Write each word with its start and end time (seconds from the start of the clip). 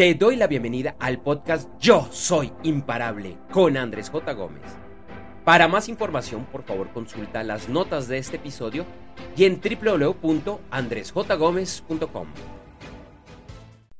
Te 0.00 0.14
doy 0.14 0.36
la 0.36 0.46
bienvenida 0.46 0.96
al 0.98 1.20
podcast 1.20 1.68
Yo 1.78 2.08
Soy 2.10 2.50
Imparable 2.62 3.36
con 3.52 3.76
Andrés 3.76 4.08
J. 4.08 4.32
Gómez. 4.32 4.62
Para 5.44 5.68
más 5.68 5.90
información, 5.90 6.46
por 6.46 6.62
favor, 6.62 6.90
consulta 6.90 7.44
las 7.44 7.68
notas 7.68 8.08
de 8.08 8.16
este 8.16 8.36
episodio 8.36 8.86
y 9.36 9.44
en 9.44 9.60
www.andresjgomez.com. 9.60 12.28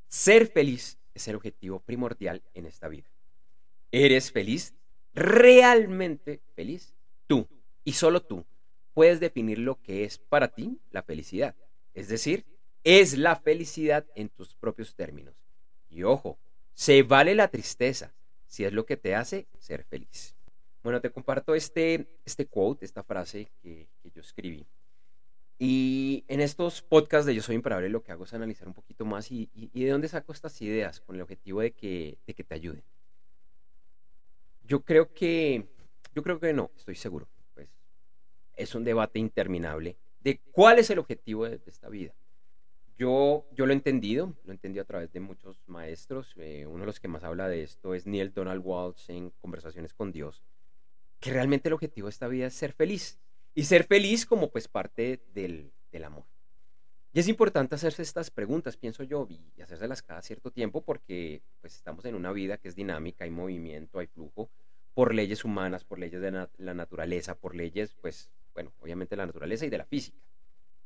Ser 0.09 0.47
feliz 0.47 0.99
es 1.13 1.29
el 1.29 1.37
objetivo 1.37 1.81
primordial 1.81 2.41
en 2.55 2.65
esta 2.65 2.89
vida. 2.89 3.11
¿Eres 3.93 4.33
feliz? 4.33 4.73
¿Realmente 5.13 6.41
feliz? 6.57 6.95
Tú, 7.27 7.47
y 7.85 7.93
solo 7.93 8.23
tú, 8.23 8.47
puedes 8.95 9.21
definir 9.21 9.59
lo 9.59 9.79
que 9.83 10.05
es 10.05 10.17
para 10.17 10.49
ti 10.49 10.81
la 10.93 11.03
felicidad. 11.03 11.55
Es 11.93 12.09
decir, 12.09 12.47
es 12.85 13.19
la 13.19 13.37
felicidad 13.37 14.07
en 14.15 14.31
tus 14.31 14.55
propios 14.55 14.95
términos. 14.95 15.35
Y 15.91 16.05
ojo, 16.05 16.39
se 16.73 17.03
vale 17.03 17.35
la 17.35 17.49
tristeza 17.49 18.15
si 18.47 18.65
es 18.65 18.73
lo 18.73 18.87
que 18.87 18.97
te 18.97 19.15
hace 19.15 19.47
ser 19.59 19.85
feliz. 19.85 20.35
Bueno, 20.83 21.01
te 21.01 21.11
comparto 21.11 21.55
este, 21.55 22.07
este 22.25 22.47
quote, 22.47 22.85
esta 22.85 23.03
frase 23.03 23.51
que, 23.63 23.89
yo 24.15 24.23
escribí. 24.23 24.67
Y 25.59 26.25
en 26.27 26.41
estos 26.41 26.81
podcasts 26.81 27.27
de 27.27 27.35
Yo 27.35 27.43
Soy 27.43 27.55
Imparable 27.55 27.91
lo 27.91 28.03
que 28.03 28.13
hago 28.13 28.25
es 28.25 28.33
analizar 28.33 28.67
un 28.67 28.73
poquito 28.73 29.05
más 29.05 29.31
y, 29.31 29.51
de 29.53 29.91
dónde 29.91 30.09
saco 30.09 30.33
estas 30.33 30.61
ideas 30.63 31.01
con 31.01 31.17
el 31.17 31.23
objetivo 31.23 31.61
de 31.61 31.73
que, 31.73 32.17
de 32.27 32.35
que 32.35 32.45
te 32.45 32.55
ayuden. 32.55 32.83
Yo 34.65 34.81
creo 34.83 35.13
que, 35.13 35.67
yo 36.15 36.23
creo 36.23 36.41
que 36.41 36.53
no, 36.55 36.71
estoy 36.77 36.95
seguro. 36.95 37.29
Pues 37.53 37.69
es 38.57 38.75
un 38.75 38.85
debate 38.85 39.19
interminable 39.19 39.97
de 40.21 40.39
cuál 40.51 40.79
es 40.79 40.89
el 40.89 40.99
objetivo 40.99 41.47
de 41.47 41.61
esta 41.67 41.89
vida. 41.89 42.15
Yo, 43.01 43.47
lo 43.57 43.71
he 43.71 43.73
entendido, 43.73 44.35
lo 44.45 44.53
he 44.53 44.55
entendido 44.55 44.83
a 44.83 44.87
través 44.87 45.11
de 45.11 45.21
muchos 45.21 45.67
maestros. 45.67 46.35
Eh, 46.37 46.67
uno 46.67 46.81
de 46.81 46.87
los 46.87 47.01
que 47.01 47.09
más 47.09 47.25
habla 47.25 47.49
de 47.49 47.63
esto 47.63 47.95
es 47.95 48.07
Neil 48.07 48.35
Donald 48.35 48.61
Walsh 48.63 49.11
en 49.11 49.31
Conversaciones 49.41 49.95
con 49.95 50.13
Dios, 50.13 50.45
que 51.19 51.33
realmente 51.33 51.71
el 51.71 51.73
objetivo 51.73 52.09
de 52.09 52.11
esta 52.11 52.29
vida 52.29 52.49
es 52.49 52.53
ser 52.53 52.75
feliz. 52.75 53.19
Y 53.55 53.65
ser 53.65 53.85
feliz 53.85 54.27
como 54.27 54.51
pues 54.51 54.69
parte 54.69 55.25
del, 55.33 55.73
del 55.91 56.05
amor. 56.05 56.27
Y 57.15 57.21
es 57.21 57.29
importante 57.29 57.75
hacerse 57.75 58.03
estas 58.03 58.31
preguntas, 58.31 58.77
pienso 58.77 59.03
yo, 59.03 59.27
y 59.31 59.63
hacérselas 59.63 60.03
cada 60.03 60.21
cierto 60.21 60.51
tiempo 60.51 60.85
porque 60.85 61.43
pues 61.63 61.77
estamos 61.77 62.05
en 62.05 62.15
una 62.15 62.33
vida 62.33 62.59
que 62.59 62.69
es 62.69 62.77
dinámica, 62.77 63.25
hay 63.25 63.31
movimiento, 63.31 63.99
hay 63.99 64.09
flujo, 64.09 64.51
por 64.93 65.15
leyes 65.15 65.43
humanas, 65.43 65.85
por 65.85 65.99
leyes 65.99 66.21
de 66.21 66.49
la 66.59 66.75
naturaleza, 66.75 67.35
por 67.35 67.55
leyes, 67.55 67.97
pues, 68.03 68.31
bueno, 68.53 68.75
obviamente 68.79 69.17
de 69.17 69.23
la 69.23 69.27
naturaleza 69.27 69.65
y 69.65 69.71
de 69.71 69.79
la 69.79 69.87
física. 69.87 70.19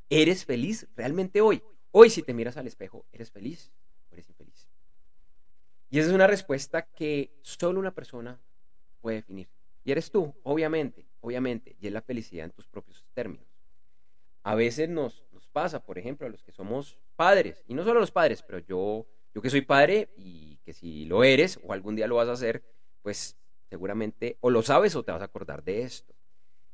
¿Eres 0.09 0.45
feliz 0.45 0.87
realmente 0.95 1.41
hoy? 1.41 1.61
Hoy 1.97 2.11
si 2.11 2.25
te 2.25 2.35
miras 2.35 2.57
al 2.57 2.67
espejo, 2.67 3.07
¿eres 3.13 3.31
feliz 3.31 3.71
o 4.11 4.15
eres 4.15 4.29
infeliz? 4.29 4.69
Y 5.91 6.01
esa 6.01 6.09
es 6.09 6.15
una 6.15 6.27
respuesta 6.27 6.83
que 6.83 7.31
solo 7.41 7.79
una 7.79 7.95
persona 7.95 8.41
puede 9.01 9.19
definir. 9.19 9.49
Y 9.85 9.93
eres 9.93 10.11
tú, 10.11 10.35
obviamente, 10.43 11.07
obviamente, 11.21 11.77
y 11.81 11.87
es 11.87 11.93
la 11.93 12.03
felicidad 12.03 12.47
en 12.47 12.51
tus 12.51 12.67
propios 12.67 13.05
términos. 13.15 13.47
A 14.43 14.57
veces 14.57 14.89
nos, 14.89 15.23
pasa, 15.53 15.85
por 15.85 15.97
ejemplo, 15.97 16.27
a 16.27 16.31
los 16.31 16.43
que 16.43 16.51
somos 16.51 16.99
padres, 17.15 17.63
y 17.69 17.75
no 17.75 17.85
solo 17.85 18.01
los 18.01 18.11
padres, 18.11 18.43
pero 18.43 18.59
yo, 18.59 19.07
yo 19.33 19.41
que 19.41 19.51
soy 19.51 19.61
padre 19.61 20.09
y 20.17 20.57
que 20.65 20.73
si 20.73 21.05
lo 21.05 21.23
eres 21.23 21.61
o 21.63 21.73
algún 21.73 21.95
día 21.95 22.09
lo 22.09 22.17
vas 22.17 22.29
a 22.29 22.33
hacer, 22.33 22.65
pues 23.03 23.37
seguramente 23.71 24.37
o 24.41 24.51
lo 24.51 24.63
sabes 24.63 24.97
o 24.97 25.05
te 25.05 25.13
vas 25.13 25.23
a 25.23 25.27
acordar 25.27 25.63
de 25.63 25.83
esto. 25.83 26.13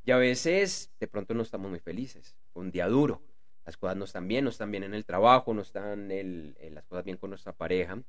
Y 0.03 0.13
a 0.13 0.17
veces 0.17 0.91
de 0.99 1.09
pronto 1.09 1.35
no 1.35 1.43
estamos 1.43 1.69
muy 1.69 1.81
felices, 1.81 2.39
un 2.55 2.71
día 2.71 2.89
duro, 2.89 3.21
las 3.71 3.77
cosas 3.77 3.97
no 3.97 4.05
están 4.05 4.27
bien, 4.27 4.43
no 4.43 4.51
están 4.51 4.73
bien 4.73 4.83
en 4.83 4.95
el 4.95 5.05
trabajo, 5.05 5.55
no 5.55 5.63
están 5.63 6.11
el, 6.11 6.57
las 6.73 6.85
cosas 6.87 7.05
bien 7.05 7.17
con 7.17 7.31
nuestra 7.31 7.53
pareja, 7.53 8.03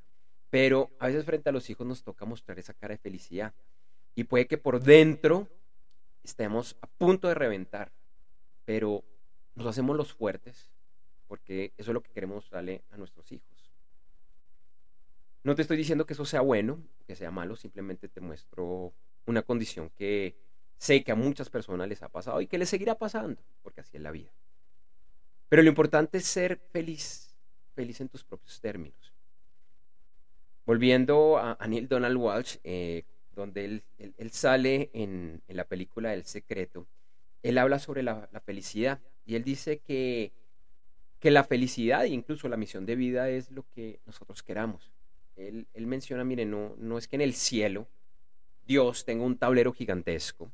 pero 0.50 0.90
a 0.98 1.06
veces 1.06 1.24
frente 1.24 1.50
a 1.50 1.52
los 1.52 1.70
hijos 1.70 1.86
nos 1.86 2.04
toca 2.04 2.26
mostrar 2.26 2.58
esa 2.58 2.74
cara 2.74 2.96
de 2.96 2.98
felicidad 2.98 3.54
y 4.16 4.24
puede 4.24 4.48
que 4.48 4.58
por 4.58 4.82
dentro 4.82 5.48
estemos 6.24 6.78
a 6.82 6.88
punto 6.88 7.28
de 7.28 7.36
reventar, 7.36 7.92
pero 8.66 9.04
nos 9.54 9.68
hacemos 9.68 9.96
los 9.96 10.14
fuertes 10.14 10.72
porque 11.28 11.74
eso 11.78 11.92
es 11.92 11.94
lo 11.94 12.02
que 12.02 12.12
queremos 12.12 12.38
mostrarle 12.38 12.82
a 12.90 12.98
nuestros 12.98 13.32
hijos. 13.32 13.72
No 15.44 15.54
te 15.54 15.62
estoy 15.62 15.78
diciendo 15.78 16.08
que 16.08 16.14
eso 16.14 16.26
sea 16.26 16.42
bueno, 16.42 16.82
que 17.06 17.16
sea 17.16 17.30
malo, 17.30 17.56
simplemente 17.56 18.08
te 18.08 18.20
muestro 18.20 18.94
una 19.28 19.44
condición 19.44 19.92
que 19.92 20.36
sé 20.80 21.04
que 21.04 21.12
a 21.12 21.16
muchas 21.16 21.52
personas 21.52 21.88
les 21.88 22.02
ha 22.02 22.10
pasado 22.10 22.42
y 22.42 22.48
que 22.48 22.58
les 22.58 22.70
seguirá 22.70 22.96
pasando, 22.96 23.40
porque 23.62 23.82
así 23.82 23.98
es 23.98 24.02
la 24.02 24.10
vida. 24.10 24.32
Pero 25.52 25.64
lo 25.64 25.68
importante 25.68 26.20
es 26.20 26.24
ser 26.28 26.62
feliz, 26.72 27.36
feliz 27.76 28.00
en 28.00 28.08
tus 28.08 28.24
propios 28.24 28.62
términos. 28.62 29.14
Volviendo 30.66 31.38
a, 31.38 31.58
Neil 31.68 31.90
Donald 31.90 32.16
Walsh, 32.16 32.56
eh, 32.64 33.04
donde 33.36 33.84
él, 33.98 34.32
sale 34.32 34.92
en, 34.94 35.42
la 35.50 35.66
película 35.66 36.14
El 36.14 36.24
Secreto, 36.24 36.88
él 37.44 37.58
habla 37.58 37.80
sobre 37.80 38.02
la, 38.02 38.30
felicidad 38.46 39.02
y 39.26 39.36
él 39.36 39.44
dice 39.44 39.80
que, 39.80 40.32
que, 41.20 41.32
la 41.32 41.44
felicidad 41.44 42.06
e 42.06 42.08
incluso 42.08 42.48
la 42.48 42.56
misión 42.56 42.86
de 42.86 42.96
vida 42.96 43.30
es 43.30 43.52
lo 43.52 43.68
que 43.76 44.00
nosotros 44.06 44.44
queramos. 44.44 44.90
Él, 45.36 45.68
menciona, 45.76 46.24
mire, 46.24 46.46
no, 46.46 46.78
no 46.78 46.98
es 46.98 47.10
que 47.10 47.18
en 47.18 47.24
el 47.24 47.34
cielo 47.34 47.90
Dios 48.66 49.04
tenga 49.04 49.26
un 49.26 49.38
tablero 49.38 49.74
gigantesco 49.74 50.50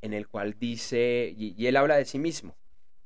en 0.00 0.12
el 0.12 0.28
cual 0.28 0.56
dice, 0.60 1.34
y 1.36 1.66
él 1.66 1.76
habla 1.76 1.96
de 1.96 2.04
sí 2.04 2.20
mismo, 2.20 2.54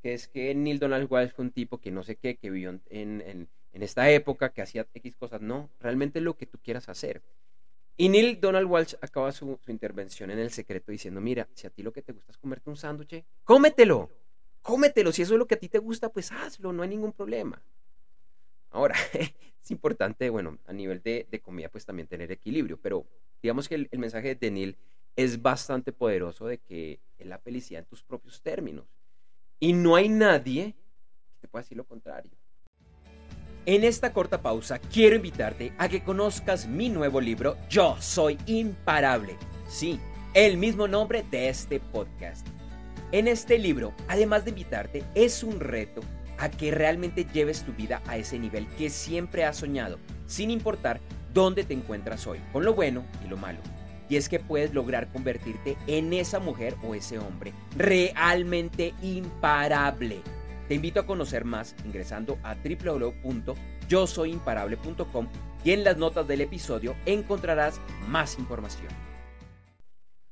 que 0.02 0.14
es 0.14 0.26
que 0.26 0.54
Neil 0.54 0.80
Donald 0.80 1.10
Walsh 1.10 1.30
fue 1.30 1.44
un 1.44 1.52
tipo 1.52 1.78
que 1.78 1.92
no 1.92 2.02
sé 2.02 2.16
qué, 2.16 2.36
que 2.36 2.50
vivió 2.50 2.78
en, 2.90 3.48
esta 3.72 4.10
época, 4.10 4.50
que 4.50 4.60
hacía 4.60 4.86
X 4.92 5.16
cosas. 5.16 5.40
No, 5.40 5.70
realmente 5.80 6.20
lo 6.20 6.36
que 6.36 6.46
tú 6.46 6.58
quieras 6.58 6.88
hacer. 6.88 7.22
Y 7.96 8.08
Neil 8.08 8.40
Donald 8.40 8.68
Walsh 8.68 8.94
acaba 9.00 9.30
su, 9.32 9.58
intervención 9.68 10.30
en 10.30 10.40
el 10.40 10.50
secreto 10.50 10.90
diciendo, 10.90 11.20
mira, 11.20 11.48
si 11.54 11.66
a 11.66 11.70
ti 11.70 11.82
lo 11.82 11.92
que 11.92 12.02
te 12.02 12.12
gusta 12.12 12.32
es 12.32 12.38
comerte 12.38 12.68
un 12.68 12.76
sándwich, 12.76 13.24
cómetelo, 13.44 14.10
cómetelo. 14.60 15.12
Si 15.12 15.22
eso 15.22 15.34
es 15.34 15.38
lo 15.38 15.46
que 15.46 15.54
a 15.54 15.58
ti 15.58 15.68
te 15.68 15.78
gusta, 15.78 16.08
pues 16.08 16.32
hazlo, 16.32 16.72
no 16.72 16.82
hay 16.82 16.88
ningún 16.88 17.12
problema. 17.12 17.62
Ahora, 18.70 18.96
es 19.12 19.70
importante, 19.70 20.30
bueno, 20.30 20.58
a 20.66 20.72
nivel 20.72 21.00
de, 21.02 21.40
comida, 21.42 21.68
pues 21.68 21.84
también 21.84 22.08
tener 22.08 22.32
equilibrio, 22.32 22.78
pero 22.78 23.06
digamos 23.40 23.68
que 23.68 23.76
el, 23.76 23.88
el 23.92 23.98
mensaje 24.00 24.34
de 24.34 24.50
Neil 24.50 24.76
es 25.14 25.40
bastante 25.40 25.92
poderoso 25.92 26.46
de 26.46 26.58
que 26.58 26.98
es 27.18 27.26
la 27.26 27.38
felicidad 27.38 27.80
en 27.80 27.86
tus 27.86 28.02
propios 28.02 28.42
términos. 28.42 28.86
Y 29.62 29.74
no 29.74 29.94
hay 29.94 30.08
nadie 30.08 30.74
que 31.40 31.46
pueda 31.46 31.62
decir 31.62 31.78
lo 31.78 31.84
contrario. 31.84 32.32
En 33.64 33.84
esta 33.84 34.12
corta 34.12 34.42
pausa 34.42 34.80
quiero 34.80 35.14
invitarte 35.14 35.72
a 35.78 35.88
que 35.88 36.02
conozcas 36.02 36.66
mi 36.66 36.88
nuevo 36.88 37.20
libro 37.20 37.56
Yo 37.70 37.96
Soy 38.00 38.36
Imparable. 38.46 39.36
Sí, 39.68 40.00
el 40.34 40.56
mismo 40.56 40.88
nombre 40.88 41.24
de 41.30 41.48
este 41.48 41.78
podcast. 41.78 42.44
En 43.12 43.28
este 43.28 43.56
libro, 43.56 43.94
además 44.08 44.44
de 44.44 44.50
invitarte, 44.50 45.04
es 45.14 45.44
un 45.44 45.60
reto 45.60 46.00
a 46.38 46.50
que 46.50 46.72
realmente 46.72 47.24
lleves 47.32 47.62
tu 47.62 47.72
vida 47.72 48.02
a 48.08 48.16
ese 48.16 48.40
nivel 48.40 48.66
que 48.70 48.90
siempre 48.90 49.44
has 49.44 49.58
soñado, 49.58 50.00
sin 50.26 50.50
importar 50.50 50.98
dónde 51.32 51.62
te 51.62 51.74
encuentras 51.74 52.26
hoy, 52.26 52.40
con 52.52 52.64
lo 52.64 52.74
bueno 52.74 53.04
y 53.24 53.28
lo 53.28 53.36
malo 53.36 53.60
y 54.12 54.16
es 54.16 54.28
que 54.28 54.38
puedes 54.38 54.72
lograr 54.74 55.10
convertirte 55.10 55.78
en 55.86 56.12
esa 56.12 56.38
mujer 56.38 56.76
o 56.82 56.94
ese 56.94 57.18
hombre 57.18 57.54
realmente 57.78 58.92
imparable. 59.00 60.20
Te 60.68 60.74
invito 60.74 61.00
a 61.00 61.06
conocer 61.06 61.46
más 61.46 61.74
ingresando 61.82 62.38
a 62.42 62.54
www.yosoyimparable.com 62.56 65.28
y 65.64 65.70
en 65.70 65.82
las 65.82 65.96
notas 65.96 66.28
del 66.28 66.42
episodio 66.42 66.94
encontrarás 67.06 67.80
más 68.06 68.38
información. 68.38 68.88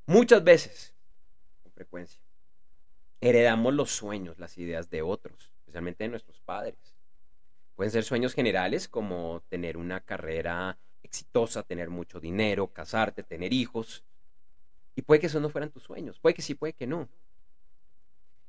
Muchas 0.04 0.44
veces, 0.44 0.94
con 1.62 1.72
frecuencia, 1.72 2.20
heredamos 3.22 3.72
los 3.72 3.92
sueños, 3.92 4.38
las 4.38 4.58
ideas 4.58 4.90
de 4.90 5.00
otros, 5.00 5.54
especialmente 5.60 6.04
de 6.04 6.10
nuestros 6.10 6.42
padres. 6.42 6.76
Pueden 7.76 7.92
ser 7.92 8.04
sueños 8.04 8.34
generales 8.34 8.88
como 8.88 9.42
tener 9.48 9.78
una 9.78 10.00
carrera 10.00 10.76
exitosa, 11.02 11.62
tener 11.62 11.90
mucho 11.90 12.20
dinero, 12.20 12.68
casarte, 12.68 13.22
tener 13.22 13.52
hijos. 13.52 14.04
Y 14.94 15.02
puede 15.02 15.20
que 15.20 15.26
esos 15.26 15.40
no 15.40 15.50
fueran 15.50 15.70
tus 15.70 15.82
sueños, 15.82 16.18
puede 16.18 16.34
que 16.34 16.42
sí, 16.42 16.54
puede 16.54 16.72
que 16.72 16.86
no. 16.86 17.08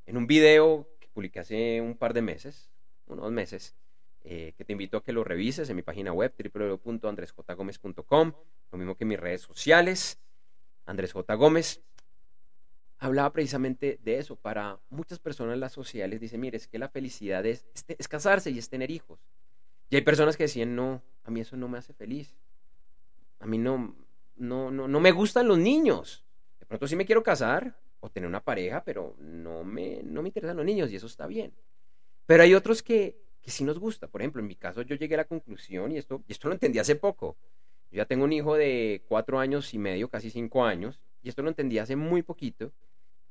En 0.05 0.17
un 0.17 0.27
video 0.27 0.87
que 0.99 1.07
publiqué 1.07 1.39
hace 1.39 1.81
un 1.81 1.95
par 1.95 2.13
de 2.13 2.21
meses, 2.21 2.69
unos 3.07 3.31
meses, 3.31 3.75
eh, 4.23 4.53
que 4.57 4.65
te 4.65 4.73
invito 4.73 4.97
a 4.97 5.03
que 5.03 5.13
lo 5.13 5.23
revises 5.23 5.69
en 5.69 5.75
mi 5.75 5.81
página 5.81 6.13
web 6.13 6.33
www.andresjgomez.com, 6.37 8.33
lo 8.71 8.77
mismo 8.77 8.95
que 8.95 9.03
en 9.03 9.07
mis 9.07 9.19
redes 9.19 9.41
sociales, 9.41 10.19
Andrés 10.85 11.13
J. 11.13 11.33
Gómez. 11.35 11.81
Hablaba 12.99 13.33
precisamente 13.33 13.99
de 14.03 14.19
eso. 14.19 14.35
Para 14.35 14.79
muchas 14.89 15.17
personas 15.17 15.57
las 15.57 15.71
sociales 15.71 16.19
dicen, 16.19 16.39
mire, 16.39 16.57
es 16.57 16.67
que 16.67 16.77
la 16.77 16.89
felicidad 16.89 17.45
es, 17.47 17.65
es 17.73 18.07
casarse 18.07 18.51
y 18.51 18.59
es 18.59 18.69
tener 18.69 18.91
hijos. 18.91 19.19
Y 19.91 19.97
hay 19.97 20.01
personas 20.01 20.35
que 20.35 20.43
decían, 20.43 20.75
no, 20.75 21.03
a 21.23 21.29
mí 21.29 21.41
eso 21.41 21.55
no 21.55 21.67
me 21.67 21.77
hace 21.77 21.93
feliz. 21.93 22.35
A 23.39 23.45
mí 23.45 23.59
no, 23.59 23.95
no, 24.37 24.71
no, 24.71 24.87
no 24.87 24.99
me 24.99 25.11
gustan 25.11 25.47
los 25.47 25.59
niños. 25.59 26.25
De 26.59 26.65
pronto 26.65 26.87
sí 26.87 26.95
me 26.95 27.05
quiero 27.05 27.21
casar 27.21 27.77
o 27.99 28.09
tener 28.09 28.27
una 28.27 28.43
pareja, 28.43 28.83
pero 28.83 29.15
no 29.19 29.63
me, 29.63 30.01
no 30.01 30.23
me 30.23 30.29
interesan 30.29 30.57
los 30.57 30.65
niños 30.65 30.91
y 30.91 30.95
eso 30.95 31.05
está 31.05 31.27
bien. 31.27 31.53
Pero 32.25 32.41
hay 32.41 32.55
otros 32.55 32.81
que 32.81 33.21
que 33.41 33.51
sí 33.51 33.63
nos 33.63 33.79
gusta. 33.79 34.07
Por 34.07 34.21
ejemplo, 34.21 34.41
en 34.41 34.47
mi 34.47 34.55
caso 34.55 34.81
yo 34.83 34.95
llegué 34.95 35.15
a 35.15 35.17
la 35.17 35.25
conclusión, 35.25 35.91
y 35.91 35.97
esto, 35.97 36.23
y 36.27 36.31
esto 36.31 36.47
lo 36.47 36.53
entendí 36.53 36.79
hace 36.79 36.95
poco, 36.95 37.37
yo 37.91 37.97
ya 37.97 38.05
tengo 38.05 38.23
un 38.23 38.33
hijo 38.33 38.55
de 38.55 39.03
cuatro 39.07 39.39
años 39.39 39.73
y 39.73 39.79
medio, 39.79 40.09
casi 40.09 40.29
cinco 40.29 40.63
años, 40.63 41.01
y 41.23 41.29
esto 41.29 41.41
lo 41.41 41.49
entendí 41.49 41.79
hace 41.79 41.95
muy 41.95 42.21
poquito, 42.23 42.71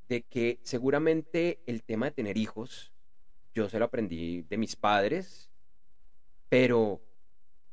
de 0.09 0.23
que 0.23 0.59
seguramente 0.63 1.61
el 1.67 1.83
tema 1.83 2.07
de 2.07 2.13
tener 2.13 2.37
hijos, 2.37 2.93
yo 3.55 3.69
se 3.69 3.79
lo 3.79 3.85
aprendí 3.85 4.43
de 4.43 4.59
mis 4.59 4.77
padres, 4.77 5.50
pero 6.51 7.01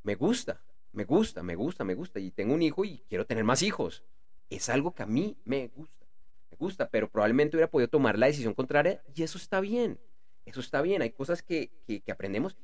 me 0.03 0.15
gusta, 0.15 0.61
me 0.93 1.03
gusta, 1.03 1.43
me 1.43 1.55
gusta, 1.55 1.83
me 1.83 1.95
gusta, 1.95 2.19
y 2.21 2.31
tengo 2.31 2.53
un 2.53 2.61
hijo 2.61 2.85
y 2.85 3.03
quiero 3.09 3.25
tener 3.25 3.43
más 3.43 3.61
hijos. 3.61 4.05
Es 4.49 4.69
algo 4.69 4.93
que 4.93 5.03
a 5.03 5.07
mí 5.07 5.35
me 5.43 5.67
gusta, 5.75 6.05
me 6.49 6.57
gusta, 6.57 6.89
pero 6.89 7.09
probablemente 7.09 7.57
hubiera 7.57 7.69
podido 7.69 7.89
tomar 7.89 8.17
la 8.17 8.27
decisión 8.27 8.53
contraria 8.53 9.03
y 9.13 9.23
eso 9.23 9.37
está 9.37 9.59
bien, 9.59 9.99
eso 10.45 10.61
está 10.61 10.81
bien, 10.81 11.01
hay 11.01 11.09
cosas 11.09 11.41
que, 11.43 11.71
que, 11.85 12.11
aprendemos. 12.11 12.55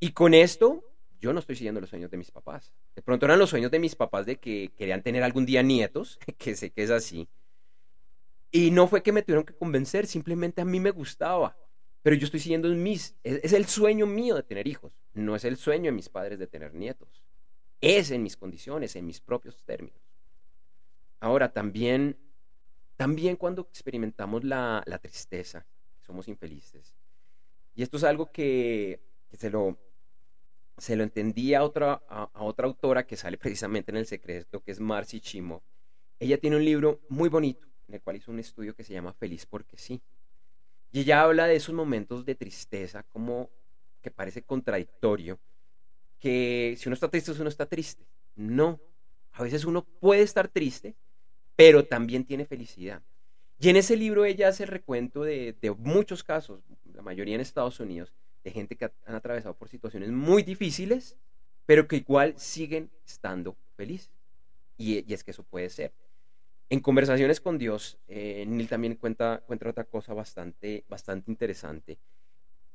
Y 0.00 0.10
con 0.10 0.34
esto, 0.34 0.84
yo 1.20 1.32
no 1.32 1.38
estoy 1.38 1.54
siguiendo 1.54 1.80
los 1.80 1.90
sueños 1.90 2.10
de 2.10 2.18
mis 2.18 2.32
papás. 2.32 2.72
De 2.96 3.02
pronto 3.02 3.24
eran 3.24 3.38
los 3.38 3.48
sueños 3.48 3.70
de 3.70 3.78
mis 3.78 3.94
papás 3.94 4.26
de 4.26 4.36
que 4.36 4.72
querían 4.76 5.02
tener 5.02 5.22
algún 5.22 5.46
día 5.46 5.62
nietos, 5.62 6.18
que 6.38 6.56
sé 6.56 6.70
que 6.70 6.82
es 6.82 6.90
así. 6.90 7.28
Y 8.50 8.72
no 8.72 8.88
fue 8.88 9.02
que 9.02 9.12
me 9.12 9.22
tuvieron 9.22 9.44
que 9.44 9.54
convencer, 9.54 10.06
simplemente 10.06 10.60
a 10.60 10.64
mí 10.64 10.80
me 10.80 10.90
gustaba. 10.90 11.56
Pero 12.02 12.16
yo 12.16 12.24
estoy 12.24 12.40
siguiendo 12.40 12.68
mis, 12.70 13.14
es, 13.22 13.52
el 13.52 13.66
sueño 13.66 14.06
mío 14.06 14.34
de 14.34 14.42
tener 14.42 14.66
hijos, 14.66 14.92
no 15.14 15.36
es 15.36 15.44
el 15.44 15.56
sueño 15.56 15.86
de 15.86 15.92
mis 15.92 16.08
padres 16.08 16.38
de 16.38 16.48
tener 16.48 16.74
nietos. 16.74 17.22
Es 17.80 18.10
en 18.10 18.22
mis 18.22 18.36
condiciones, 18.36 18.96
en 18.96 19.06
mis 19.06 19.20
propios 19.20 19.62
términos. 19.64 20.00
Ahora, 21.20 21.52
también, 21.52 22.16
también 22.96 23.36
cuando 23.36 23.62
experimentamos 23.62 24.42
la, 24.42 24.84
tristeza, 25.00 25.64
somos 26.00 26.26
infelices. 26.26 26.96
Y 27.74 27.82
esto 27.82 27.96
es 27.96 28.04
algo 28.04 28.30
que, 28.32 29.00
se, 29.32 29.50
lo, 29.50 29.78
se 30.78 30.96
lo 30.96 31.04
entendí 31.04 31.54
a 31.54 31.62
otra, 31.62 32.02
a, 32.08 32.42
otra 32.42 32.66
autora 32.66 33.06
que 33.06 33.16
sale 33.16 33.38
precisamente 33.38 33.92
en 33.92 33.98
El 33.98 34.06
Secreto, 34.06 34.60
que 34.60 34.72
es 34.72 34.80
Marcy 34.80 35.20
Chimo. 35.20 35.62
Ella 36.18 36.38
tiene 36.38 36.56
un 36.56 36.64
libro 36.64 37.00
muy 37.08 37.28
bonito 37.28 37.66
en 37.88 37.94
el 37.94 38.02
cual 38.02 38.16
hizo 38.16 38.32
un 38.32 38.38
estudio 38.38 38.74
que 38.74 38.84
se 38.84 38.92
llama 38.92 39.12
Feliz 39.12 39.46
porque 39.46 39.76
sí. 39.76 40.00
Y 40.92 41.00
ella 41.00 41.22
habla 41.22 41.46
de 41.46 41.56
esos 41.56 41.74
momentos 41.74 42.24
de 42.26 42.34
tristeza 42.34 43.02
como 43.04 43.50
que 44.02 44.10
parece 44.10 44.42
contradictorio, 44.42 45.38
que 46.20 46.76
si 46.78 46.88
uno 46.88 46.94
está 46.94 47.08
triste, 47.08 47.32
uno 47.32 47.48
está 47.48 47.66
triste. 47.66 48.04
No, 48.36 48.78
a 49.32 49.42
veces 49.42 49.64
uno 49.64 49.84
puede 49.84 50.22
estar 50.22 50.48
triste, 50.48 50.94
pero 51.56 51.84
también 51.86 52.24
tiene 52.24 52.44
felicidad. 52.44 53.02
Y 53.58 53.70
en 53.70 53.76
ese 53.76 53.96
libro 53.96 54.24
ella 54.24 54.48
hace 54.48 54.64
el 54.64 54.68
recuento 54.68 55.22
de, 55.22 55.56
muchos 55.78 56.22
casos, 56.22 56.60
la 56.92 57.02
mayoría 57.02 57.36
en 57.36 57.40
Estados 57.40 57.80
Unidos, 57.80 58.12
de 58.44 58.50
gente 58.50 58.76
que 58.76 58.90
han 59.06 59.14
atravesado 59.14 59.54
por 59.54 59.68
situaciones 59.68 60.10
muy 60.10 60.42
difíciles, 60.42 61.16
pero 61.64 61.86
que 61.86 61.96
igual 61.96 62.34
siguen 62.36 62.90
estando 63.06 63.56
felices. 63.76 64.10
Y, 64.76 65.08
y 65.08 65.14
es 65.14 65.22
que 65.22 65.30
eso 65.30 65.44
puede 65.44 65.70
ser. 65.70 65.92
En 66.72 66.80
conversaciones 66.80 67.38
con 67.42 67.58
Dios, 67.58 67.98
eh, 68.08 68.46
Neil 68.48 68.66
también 68.66 68.94
cuenta, 68.94 69.42
cuenta 69.46 69.68
otra 69.68 69.84
cosa 69.84 70.14
bastante, 70.14 70.86
bastante 70.88 71.30
interesante. 71.30 71.98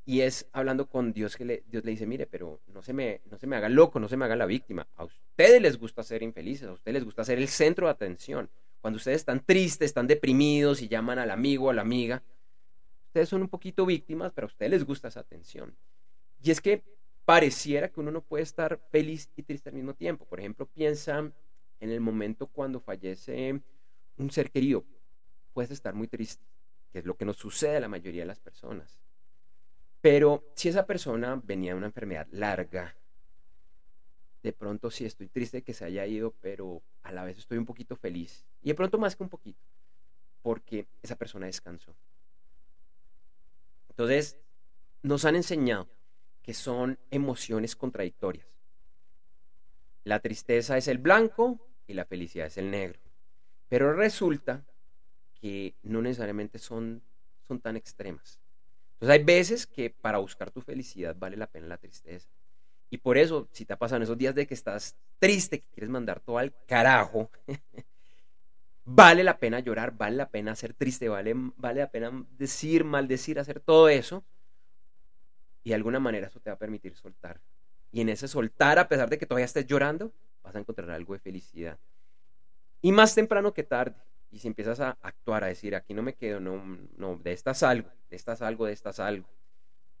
Y 0.06 0.20
es 0.20 0.46
hablando 0.52 0.88
con 0.88 1.12
Dios 1.12 1.36
que 1.36 1.44
le, 1.44 1.64
Dios 1.66 1.84
le 1.84 1.90
dice, 1.90 2.06
mire, 2.06 2.24
pero 2.28 2.60
no 2.68 2.80
se, 2.80 2.92
me, 2.92 3.22
no 3.28 3.38
se 3.38 3.48
me 3.48 3.56
haga 3.56 3.68
loco, 3.68 3.98
no 3.98 4.06
se 4.06 4.16
me 4.16 4.24
haga 4.24 4.36
la 4.36 4.46
víctima. 4.46 4.86
A 4.94 5.02
ustedes 5.02 5.60
les 5.60 5.76
gusta 5.76 6.04
ser 6.04 6.22
infelices, 6.22 6.68
a 6.68 6.74
ustedes 6.74 6.94
les 6.94 7.04
gusta 7.04 7.24
ser 7.24 7.38
el 7.38 7.48
centro 7.48 7.86
de 7.88 7.90
atención. 7.90 8.48
Cuando 8.80 8.98
ustedes 8.98 9.16
están 9.16 9.44
tristes, 9.44 9.86
están 9.86 10.06
deprimidos 10.06 10.80
y 10.80 10.86
llaman 10.86 11.18
al 11.18 11.32
amigo 11.32 11.64
o 11.66 11.70
a 11.70 11.74
la 11.74 11.82
amiga, 11.82 12.22
ustedes 13.08 13.28
son 13.28 13.42
un 13.42 13.48
poquito 13.48 13.84
víctimas, 13.84 14.30
pero 14.32 14.44
a 14.44 14.50
ustedes 14.52 14.70
les 14.70 14.84
gusta 14.84 15.08
esa 15.08 15.18
atención. 15.18 15.74
Y 16.40 16.52
es 16.52 16.60
que 16.60 16.84
pareciera 17.24 17.88
que 17.88 17.98
uno 17.98 18.12
no 18.12 18.20
puede 18.20 18.44
estar 18.44 18.78
feliz 18.92 19.28
y 19.34 19.42
triste 19.42 19.70
al 19.70 19.74
mismo 19.74 19.94
tiempo. 19.94 20.24
Por 20.24 20.38
ejemplo, 20.38 20.66
piensa 20.66 21.18
en 21.80 21.90
el 21.90 22.00
momento 22.00 22.46
cuando 22.46 22.78
fallece 22.78 23.60
un 24.18 24.30
ser 24.30 24.50
querido, 24.50 24.84
puedes 25.52 25.70
estar 25.70 25.94
muy 25.94 26.08
triste, 26.08 26.44
que 26.92 27.00
es 27.00 27.04
lo 27.04 27.16
que 27.16 27.24
nos 27.24 27.36
sucede 27.36 27.76
a 27.76 27.80
la 27.80 27.88
mayoría 27.88 28.22
de 28.22 28.26
las 28.26 28.40
personas. 28.40 28.98
Pero 30.00 30.44
si 30.54 30.68
esa 30.68 30.86
persona 30.86 31.40
venía 31.42 31.72
de 31.72 31.78
una 31.78 31.86
enfermedad 31.86 32.26
larga, 32.30 32.96
de 34.42 34.52
pronto 34.52 34.90
sí 34.90 35.04
estoy 35.04 35.28
triste 35.28 35.62
que 35.62 35.74
se 35.74 35.84
haya 35.84 36.06
ido, 36.06 36.32
pero 36.40 36.82
a 37.02 37.12
la 37.12 37.24
vez 37.24 37.38
estoy 37.38 37.58
un 37.58 37.66
poquito 37.66 37.96
feliz. 37.96 38.44
Y 38.62 38.68
de 38.68 38.74
pronto 38.74 38.98
más 38.98 39.16
que 39.16 39.22
un 39.22 39.28
poquito, 39.28 39.64
porque 40.42 40.86
esa 41.02 41.16
persona 41.16 41.46
descansó. 41.46 41.94
Entonces, 43.88 44.38
nos 45.02 45.24
han 45.24 45.34
enseñado 45.34 45.88
que 46.42 46.54
son 46.54 46.98
emociones 47.10 47.74
contradictorias. 47.74 48.46
La 50.04 50.20
tristeza 50.20 50.76
es 50.78 50.88
el 50.88 50.98
blanco 50.98 51.58
y 51.86 51.94
la 51.94 52.04
felicidad 52.04 52.46
es 52.46 52.56
el 52.56 52.70
negro. 52.70 53.00
Pero 53.68 53.92
resulta 53.92 54.64
que 55.40 55.74
no 55.82 56.02
necesariamente 56.02 56.58
son, 56.58 57.02
son 57.46 57.60
tan 57.60 57.76
extremas. 57.76 58.38
Entonces 58.94 59.18
hay 59.18 59.24
veces 59.24 59.66
que 59.66 59.90
para 59.90 60.18
buscar 60.18 60.50
tu 60.50 60.60
felicidad 60.60 61.14
vale 61.16 61.36
la 61.36 61.46
pena 61.46 61.66
la 61.66 61.78
tristeza. 61.78 62.28
Y 62.90 62.98
por 62.98 63.18
eso, 63.18 63.48
si 63.52 63.64
te 63.64 63.76
en 63.78 64.02
esos 64.02 64.18
días 64.18 64.34
de 64.34 64.46
que 64.46 64.54
estás 64.54 64.96
triste, 65.18 65.60
que 65.60 65.68
quieres 65.68 65.90
mandar 65.90 66.20
todo 66.20 66.38
al 66.38 66.54
carajo, 66.66 67.30
vale 68.84 69.22
la 69.22 69.38
pena 69.38 69.60
llorar, 69.60 69.96
vale 69.96 70.16
la 70.16 70.30
pena 70.30 70.56
ser 70.56 70.72
triste, 70.72 71.08
vale, 71.08 71.34
vale 71.34 71.80
la 71.80 71.90
pena 71.90 72.26
decir, 72.38 72.84
maldecir, 72.84 73.38
hacer 73.38 73.60
todo 73.60 73.88
eso. 73.88 74.24
Y 75.62 75.70
de 75.70 75.74
alguna 75.74 76.00
manera 76.00 76.28
eso 76.28 76.40
te 76.40 76.48
va 76.50 76.54
a 76.54 76.58
permitir 76.58 76.96
soltar. 76.96 77.40
Y 77.92 78.00
en 78.00 78.08
ese 78.08 78.26
soltar, 78.26 78.78
a 78.78 78.88
pesar 78.88 79.10
de 79.10 79.18
que 79.18 79.26
todavía 79.26 79.44
estés 79.44 79.66
llorando, 79.66 80.12
vas 80.42 80.56
a 80.56 80.58
encontrar 80.58 80.90
algo 80.90 81.12
de 81.12 81.20
felicidad. 81.20 81.78
Y 82.80 82.92
más 82.92 83.14
temprano 83.14 83.52
que 83.52 83.64
tarde. 83.64 83.96
Y 84.30 84.40
si 84.40 84.48
empiezas 84.48 84.80
a 84.80 84.98
actuar, 85.02 85.44
a 85.44 85.46
decir, 85.46 85.74
aquí 85.74 85.94
no 85.94 86.02
me 86.02 86.14
quedo, 86.14 86.38
no, 86.38 86.62
no, 86.96 87.16
de 87.16 87.32
estas 87.32 87.62
algo, 87.62 87.90
de 88.10 88.16
estas 88.16 88.42
algo, 88.42 88.66
de 88.66 88.72
estas 88.72 89.00
algo. 89.00 89.26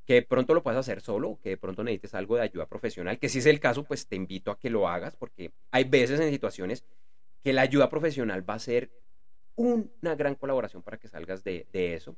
Que 0.04 0.14
de 0.14 0.22
pronto 0.22 0.54
lo 0.54 0.62
puedas 0.62 0.80
hacer 0.80 1.00
solo, 1.00 1.38
que 1.42 1.50
de 1.50 1.56
pronto 1.56 1.82
necesites 1.82 2.14
algo 2.14 2.36
de 2.36 2.42
ayuda 2.42 2.66
profesional, 2.66 3.18
que 3.18 3.28
si 3.28 3.38
es 3.38 3.46
el 3.46 3.60
caso, 3.60 3.84
pues 3.84 4.06
te 4.06 4.16
invito 4.16 4.50
a 4.50 4.58
que 4.58 4.70
lo 4.70 4.88
hagas, 4.88 5.16
porque 5.16 5.52
hay 5.70 5.84
veces 5.84 6.20
en 6.20 6.30
situaciones 6.30 6.84
que 7.42 7.52
la 7.52 7.62
ayuda 7.62 7.88
profesional 7.88 8.48
va 8.48 8.54
a 8.54 8.58
ser 8.58 8.90
una 9.56 10.14
gran 10.14 10.34
colaboración 10.34 10.82
para 10.82 10.98
que 10.98 11.08
salgas 11.08 11.42
de, 11.42 11.66
de 11.72 11.94
eso. 11.94 12.16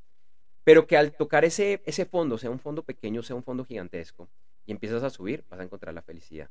Pero 0.65 0.87
que 0.87 0.97
al 0.97 1.13
tocar 1.13 1.45
ese, 1.45 1.81
ese 1.85 2.05
fondo, 2.05 2.39
sea 2.39 2.51
un 2.51 2.59
fondo 2.59 2.83
pequeño, 2.83 3.23
sea 3.23 3.37
un 3.37 3.43
fondo 3.43 3.65
gigantesco, 3.65 4.29
y 4.67 4.73
empiezas 4.73 5.03
a 5.03 5.11
subir, 5.11 5.45
vas 5.49 5.61
a 5.61 5.65
encontrar 5.65 5.95
la 5.95 6.03
felicidad. 6.03 6.51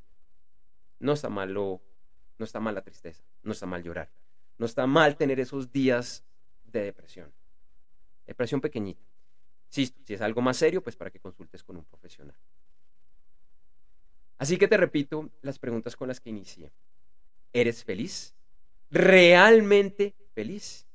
No 0.99 1.13
está 1.13 1.29
malo 1.29 1.81
no 2.39 2.45
está 2.45 2.59
mal 2.59 2.73
la 2.73 2.81
tristeza, 2.81 3.23
no 3.43 3.51
está 3.51 3.65
mal 3.65 3.83
llorar, 3.83 4.09
no 4.57 4.65
está 4.65 4.87
mal 4.87 5.15
tener 5.17 5.39
esos 5.39 5.71
días 5.71 6.23
de 6.63 6.81
depresión. 6.83 7.31
Depresión 8.25 8.61
pequeñita. 8.61 9.03
si 9.69 9.93
es 10.07 10.21
algo 10.21 10.41
más 10.41 10.57
serio, 10.57 10.81
pues 10.81 10.95
para 10.95 11.11
que 11.11 11.19
consultes 11.19 11.63
con 11.63 11.77
un 11.77 11.83
profesional. 11.83 12.35
Así 14.39 14.57
que 14.57 14.69
te 14.69 14.77
repito 14.77 15.29
las 15.41 15.59
preguntas 15.59 15.95
con 15.95 16.07
las 16.07 16.21
que 16.21 16.29
inicié. 16.29 16.71
¿Eres 17.51 17.83
feliz? 17.83 18.33
¿Realmente 18.89 20.15
feliz? 20.33 20.85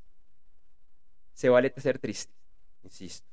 Se 1.35 1.51
vale 1.51 1.73
ser 1.77 1.99
triste, 1.99 2.33
insisto. 2.83 3.29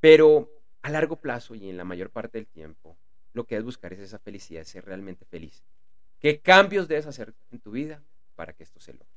Pero 0.00 0.50
a 0.82 0.90
largo 0.90 1.16
plazo 1.16 1.54
y 1.54 1.70
en 1.70 1.76
la 1.76 1.84
mayor 1.84 2.10
parte 2.10 2.38
del 2.38 2.48
tiempo, 2.48 2.96
lo 3.32 3.44
que 3.44 3.56
es 3.56 3.62
buscar 3.62 3.92
es 3.92 4.00
esa 4.00 4.18
felicidad, 4.18 4.64
ser 4.64 4.84
realmente 4.84 5.24
feliz. 5.24 5.62
¿Qué 6.22 6.38
cambios 6.38 6.86
debes 6.86 7.06
hacer 7.06 7.34
en 7.50 7.58
tu 7.58 7.72
vida 7.72 8.00
para 8.36 8.52
que 8.52 8.62
esto 8.62 8.78
se 8.78 8.92
logre? 8.92 9.08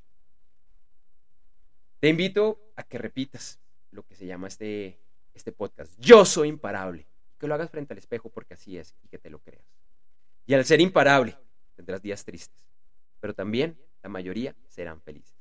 Te 2.00 2.09
invito 2.09 2.59
a 2.75 2.81
que 2.81 2.97
repitas 2.97 3.59
lo 3.91 4.03
que 4.03 4.15
se 4.15 4.25
llama 4.25 4.47
este, 4.47 4.97
este 5.35 5.51
podcast. 5.51 5.93
Yo 6.00 6.25
soy 6.25 6.50
imparable. 6.50 7.05
Que 7.38 7.45
lo 7.47 7.53
hagas 7.53 7.69
frente 7.69 7.93
al 7.93 8.00
espejo 8.00 8.29
porque 8.29 8.55
así 8.55 8.79
es 8.79 8.95
y 9.03 9.07
que 9.07 9.19
te 9.19 9.29
lo 9.29 9.38
creas. 9.38 9.65
Y 10.47 10.55
al 10.55 10.65
ser 10.65 10.81
imparable, 10.81 11.38
tendrás 11.75 12.01
días 12.01 12.25
tristes, 12.25 12.63
pero 13.19 13.35
también 13.35 13.77
la 14.01 14.09
mayoría 14.09 14.55
serán 14.67 15.00
felices. 15.01 15.35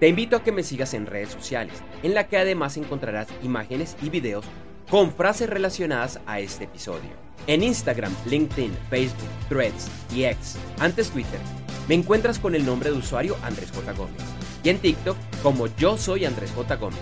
Te 0.01 0.07
invito 0.07 0.35
a 0.35 0.43
que 0.43 0.51
me 0.51 0.63
sigas 0.63 0.95
en 0.95 1.05
redes 1.05 1.29
sociales, 1.29 1.75
en 2.01 2.15
la 2.15 2.27
que 2.27 2.35
además 2.35 2.75
encontrarás 2.75 3.27
imágenes 3.43 3.95
y 4.01 4.09
videos 4.09 4.45
con 4.89 5.13
frases 5.13 5.47
relacionadas 5.47 6.19
a 6.25 6.39
este 6.39 6.63
episodio. 6.63 7.11
En 7.45 7.61
Instagram, 7.61 8.11
LinkedIn, 8.25 8.75
Facebook, 8.89 9.29
Threads 9.47 9.91
y 10.11 10.23
X, 10.23 10.57
antes 10.79 11.11
Twitter, 11.11 11.39
me 11.87 11.93
encuentras 11.93 12.39
con 12.39 12.55
el 12.55 12.65
nombre 12.65 12.89
de 12.89 12.97
usuario 12.97 13.37
Andrés 13.43 13.71
J. 13.71 13.93
Gómez 13.93 14.23
y 14.63 14.69
en 14.69 14.79
TikTok 14.79 15.17
como 15.43 15.67
Yo 15.75 15.95
Soy 15.97 16.25
Andrés 16.25 16.51
J. 16.55 16.77
Gómez. 16.77 16.99